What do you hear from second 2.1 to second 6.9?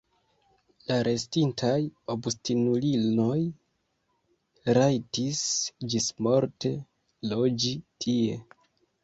obstinulinoj rajtis ĝismorte